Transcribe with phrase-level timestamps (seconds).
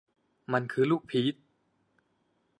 [0.53, 1.35] มันคือลูกพีช